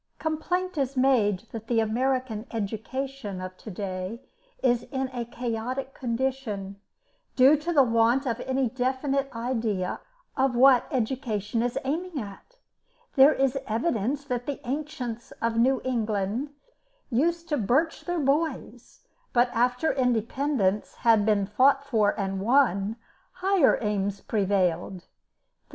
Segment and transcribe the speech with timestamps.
[0.17, 4.19] Complaint is made that the American education of to day
[4.63, 6.81] is in a chaotic condition,
[7.35, 9.99] due to the want of any definite idea
[10.35, 12.55] of what education is aiming at.
[13.15, 16.49] There is evidence that the ancients of New England
[17.11, 19.01] used to birch their boys,
[19.33, 22.95] but after independence had been fought for and won,
[23.33, 25.05] higher aims prevailed.